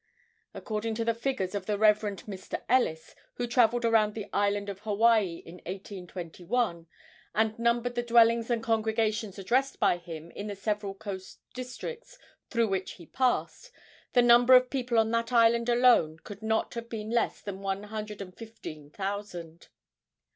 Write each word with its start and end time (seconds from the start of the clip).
According 0.55 0.95
to 0.95 1.05
the 1.05 1.13
figures 1.13 1.53
of 1.53 1.67
the 1.67 1.77
Rev. 1.77 1.99
Mr. 1.99 2.63
Ellis, 2.67 3.13
who 3.35 3.45
travelled 3.45 3.85
around 3.85 4.15
the 4.15 4.25
island 4.33 4.67
of 4.67 4.79
Hawaii 4.79 5.43
in 5.45 5.57
1821 5.57 6.87
and 7.35 7.59
numbered 7.59 7.93
the 7.93 8.01
dwellings 8.01 8.49
and 8.49 8.63
congregations 8.63 9.37
addressed 9.37 9.79
by 9.79 9.97
him 9.97 10.31
in 10.31 10.47
the 10.47 10.55
several 10.55 10.95
coast 10.95 11.41
districts 11.53 12.17
through 12.49 12.69
which 12.69 12.93
he 12.93 13.05
passed, 13.05 13.71
the 14.13 14.23
number 14.23 14.55
of 14.55 14.71
people 14.71 14.97
on 14.97 15.11
that 15.11 15.31
island 15.31 15.69
alone 15.69 16.17
could 16.23 16.41
not 16.41 16.73
have 16.73 16.89
been 16.89 17.11
less 17.11 17.39
than 17.39 17.61
one 17.61 17.83
hundred 17.83 18.23
and 18.23 18.35
fifteen 18.35 18.89
thousand. 18.89 19.67